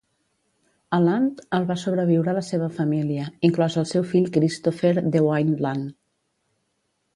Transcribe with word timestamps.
A 0.97 0.99
Lund 1.07 1.43
el 1.57 1.67
va 1.71 1.75
sobreviure 1.81 2.35
la 2.37 2.43
seva 2.47 2.71
família, 2.79 3.27
inclòs 3.51 3.77
el 3.83 3.87
seu 3.93 4.09
fill 4.15 4.33
Christopher 4.41 4.95
DeWayne 5.19 5.63
Lund. 5.67 5.97